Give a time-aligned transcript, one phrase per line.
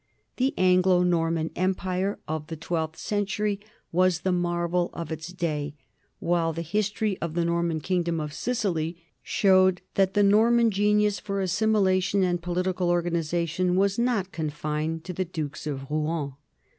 [0.37, 3.59] The Anglo Norman empire of the twelfth century
[3.91, 5.75] was the marvel of its day,
[6.17, 11.19] while the history of the Norman kingdom of Sic ily showed that the Norman genius
[11.19, 16.33] for assimilation and political organization was not confined to the dukes of Rouen.